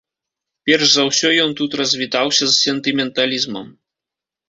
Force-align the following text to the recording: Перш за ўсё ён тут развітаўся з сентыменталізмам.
Перш 0.69 0.87
за 0.93 1.03
ўсё 1.09 1.29
ён 1.45 1.53
тут 1.61 1.77
развітаўся 1.83 2.43
з 2.47 2.53
сентыменталізмам. 2.65 3.67